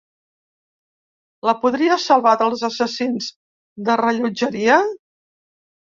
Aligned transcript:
La 1.49 1.53
podrà 1.65 1.99
salvar 2.05 2.33
dels 2.43 2.65
assassins 2.69 3.31
de 3.91 3.99
rellotgeria? 4.05 4.83